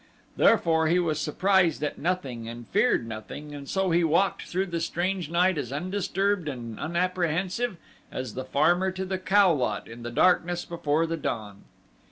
[0.35, 4.79] Therefore he was surprised at nothing and feared nothing and so he walked through the
[4.79, 7.77] strange night as undisturbed and unapprehensive
[8.11, 11.65] as the farmer to the cow lot in the darkness before the dawn.